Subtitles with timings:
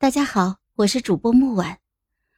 [0.00, 1.78] 大家好，我是主播木婉，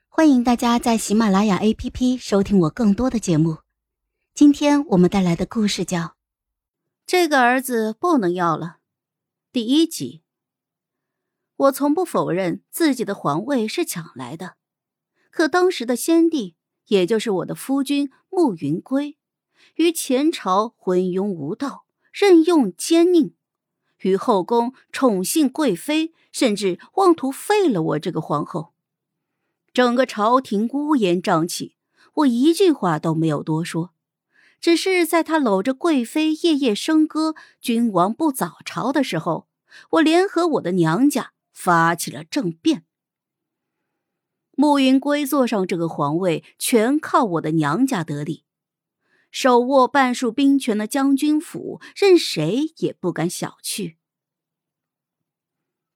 [0.09, 3.59] 欢迎大家在喜马拉雅 APP 收听我更多的节目。
[4.35, 5.99] 今天我们带来的故事叫
[7.07, 8.67] 《这个儿子不能要了》
[9.53, 10.23] 第一集。
[11.55, 14.57] 我从不否认自己的皇位是抢来的，
[15.31, 16.57] 可当时的先帝，
[16.89, 19.17] 也就是我的夫君慕云归，
[19.77, 23.35] 于前朝昏庸无道，任用奸佞。
[24.03, 28.73] 于后宫宠幸贵妃，甚至妄图废了我这个皇后，
[29.73, 31.77] 整个朝廷乌烟瘴气。
[32.15, 33.95] 我一句话都没有多说，
[34.61, 39.49] 只是在他搂着贵妃夜夜笙歌“君王不早朝”的时候，
[39.93, 42.85] 我联合我的娘家发起了政变。
[44.55, 48.45] 慕云归坐上这个皇位，全靠我的娘家得力。
[49.33, 53.97] 手握半数兵权的将军府，任谁也不敢小觑。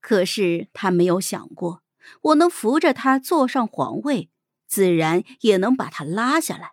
[0.01, 1.83] 可是他没有想过，
[2.23, 4.31] 我能扶着他坐上皇位，
[4.67, 6.73] 自然也能把他拉下来。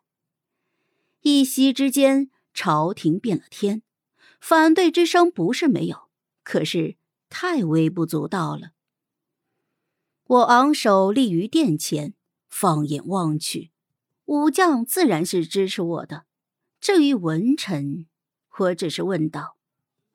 [1.21, 3.81] 一夕之间，朝廷变了天，
[4.39, 6.09] 反对之声不是没有，
[6.43, 6.95] 可是
[7.27, 8.71] 太微不足道了。
[10.25, 12.13] 我昂首立于殿前，
[12.49, 13.71] 放眼望去，
[14.25, 16.23] 武将自然是支持我的。
[16.83, 18.07] 至于文臣，
[18.57, 19.55] 我只是问道：“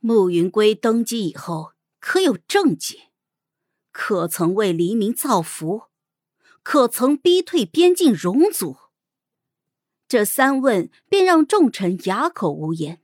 [0.01, 3.05] 慕云归登基以后，可有政绩？
[3.91, 5.85] 可曾为黎民造福？
[6.63, 8.77] 可曾逼退边境戎族？”
[10.07, 13.01] 这三问便让众臣哑口无言。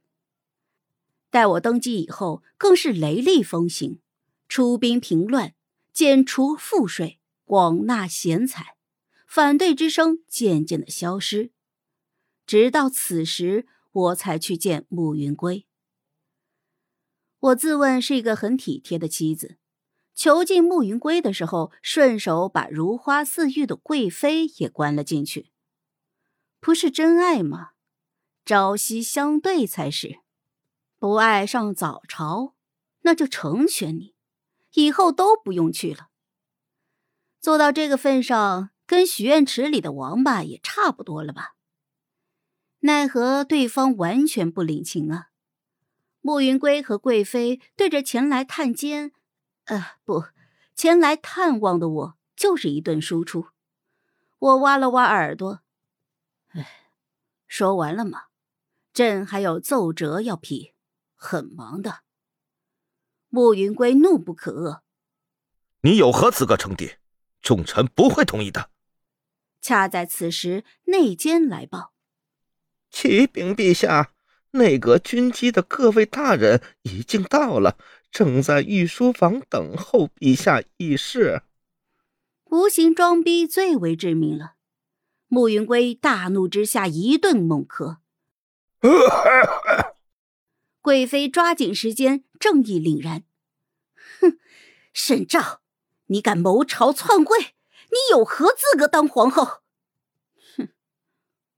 [1.31, 3.99] 待我登基以后，更是雷厉风行，
[4.47, 5.55] 出兵平乱，
[5.91, 8.77] 减除赋税，广纳贤才，
[9.27, 11.54] 反对之声渐渐的消失。
[12.47, 15.67] 直到此时，我才去见慕云归。
[17.41, 19.59] 我自问是一个很体贴的妻子，
[20.15, 25.51] 囚禁慕云归的时候，顺手把如花似玉的贵妃也关了进去。
[26.61, 27.71] 不是真爱吗？
[28.45, 30.21] 朝夕相对才是。
[30.99, 32.55] 不爱上早朝，
[33.03, 34.15] 那就成全你，
[34.73, 36.09] 以后都不用去了。
[37.41, 41.57] 做到这个份上，跟许愿池里的王八也差不多了吧？
[42.85, 45.31] 奈何对方完全不领情啊！
[46.21, 49.13] 慕云归和贵妃对着前来探监，
[49.65, 50.27] 呃，不，
[50.77, 53.47] 前来探望的我就是一顿输出。
[54.39, 55.63] 我挖了挖耳朵，
[56.49, 56.91] 哎，
[57.47, 58.25] 说完了吗？
[58.93, 60.75] 朕还有奏折要批，
[61.15, 62.01] 很忙的。
[63.31, 64.83] 慕云归怒不可遏
[65.81, 66.97] ：“你有何资格称帝？
[67.41, 68.69] 众臣不会同意的。”
[69.63, 71.94] 恰在此时，内奸来报。
[72.95, 74.13] 启禀陛下，
[74.53, 77.77] 内阁军机的各位大人已经到了，
[78.09, 81.43] 正在御书房等候陛下议事。
[82.45, 84.55] 无形装逼最为致命了。
[85.27, 87.97] 慕云归大怒之下一顿猛咳。
[90.81, 93.25] 贵妃抓紧时间，正义凛然。
[94.21, 94.39] 哼，
[94.93, 95.63] 沈照，
[96.07, 97.41] 你敢谋朝篡位？
[97.91, 99.63] 你有何资格当皇后？
[100.57, 100.69] 哼，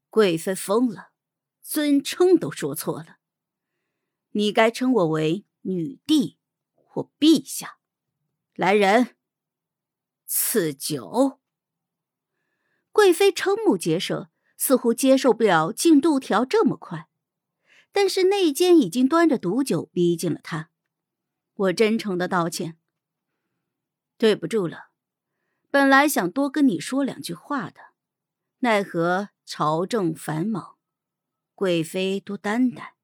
[0.09, 1.11] 贵妃疯了。
[1.69, 3.17] 尊称都说错了，
[4.31, 6.39] 你该称我为女帝
[6.77, 7.79] 或陛下。
[8.55, 9.17] 来人，
[10.27, 11.41] 赐酒。
[12.93, 17.09] 贵妃瞠目结舌，似乎接受不了进度条这么快。
[17.91, 20.71] 但是内奸已经端着毒酒逼近了他，
[21.55, 22.79] 我真诚的道歉，
[24.17, 24.91] 对不住了。
[25.69, 27.81] 本来想多跟你说两句话的，
[28.61, 30.76] 奈何朝政繁忙。
[31.57, 32.95] 贵妃多担待。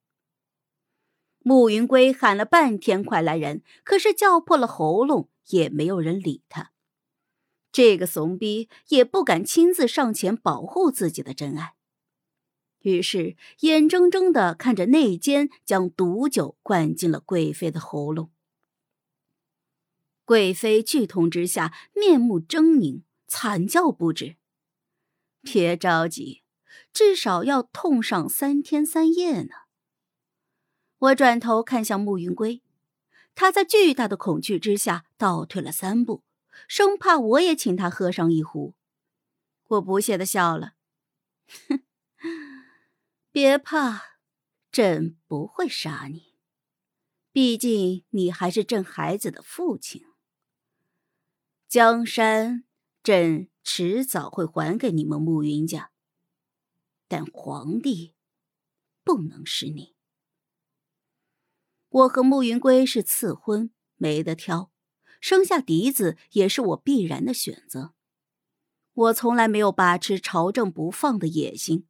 [1.40, 6.70] 慕云归喊了半天“快来人”，可是叫破了喉咙，也没有人理他。
[7.72, 11.74] 这个怂逼也不敢亲自上前保护自己的真爱，
[12.82, 18.30] 于是眼睁睁的看着内奸将毒酒灌进了贵妃的喉咙。
[20.24, 24.36] 贵妃剧痛之下，面目狰狞，惨叫不止。
[25.40, 26.41] 别着急。
[26.92, 29.54] 至少要痛上三天三夜呢。
[30.98, 32.62] 我转头看向慕云归，
[33.34, 36.22] 他在巨大的恐惧之下倒退了三步，
[36.68, 38.74] 生怕我也请他喝上一壶。
[39.68, 40.74] 我不屑的笑了，
[41.68, 41.80] 哼，
[43.32, 44.18] 别怕，
[44.70, 46.34] 朕不会杀你，
[47.32, 50.04] 毕竟你还是朕孩子的父亲。
[51.68, 52.64] 江山，
[53.02, 55.91] 朕迟早会还给你们慕云家。
[57.12, 58.14] 但皇帝
[59.04, 59.94] 不能是你。
[61.90, 64.72] 我和慕云归是赐婚，没得挑，
[65.20, 67.92] 生下嫡子也是我必然的选择。
[68.94, 71.86] 我从来没有把持朝政不放的野心，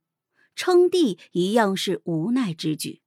[0.56, 3.02] 称帝一样是无奈之举。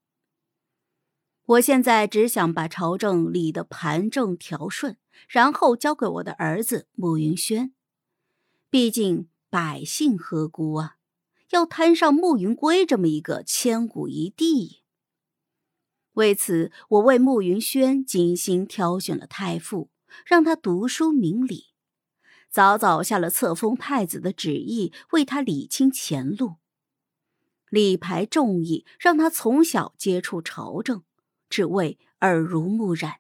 [1.43, 4.97] 我现在只想把朝政理得盘正条顺，
[5.27, 7.73] 然后交给我的儿子慕云轩。
[8.69, 10.95] 毕竟百姓何辜啊？
[11.51, 14.83] 要摊上慕云归这么一个千古一帝。
[16.13, 19.89] 为此，我为慕云轩精心挑选了太傅，
[20.25, 21.73] 让他读书明理，
[22.49, 26.55] 早早下了册封太子的旨意，为他理清前路，
[27.69, 31.03] 李排众议，让他从小接触朝政。
[31.47, 33.17] 只为耳濡目染。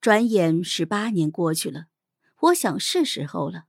[0.00, 1.86] 转眼十八年过去了，
[2.42, 3.64] 我想是时候了。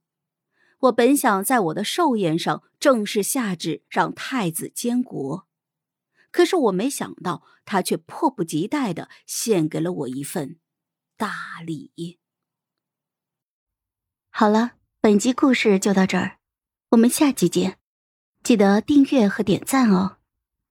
[0.79, 5.47] 我本想在我的寿宴上正式下旨让太子监国，
[6.31, 10.57] 可是我没想到他却迫不及待的献给了我一份
[11.17, 12.19] 大礼。
[14.29, 16.39] 好了，本集故事就到这儿，
[16.89, 17.79] 我们下集见，
[18.43, 20.17] 记得订阅和点赞哦。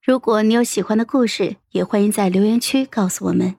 [0.01, 3.57] 如果你有喜欢的故事，也欢迎在留言区告诉我们。